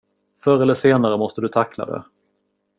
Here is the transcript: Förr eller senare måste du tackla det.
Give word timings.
Förr 0.37 0.61
eller 0.61 0.75
senare 0.75 1.17
måste 1.17 1.41
du 1.41 1.47
tackla 1.47 1.85
det. 1.85 2.03